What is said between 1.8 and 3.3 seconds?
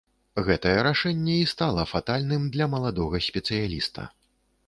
фатальным для маладога